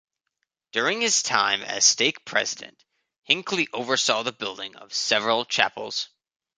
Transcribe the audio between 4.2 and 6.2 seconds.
the building of several chapels.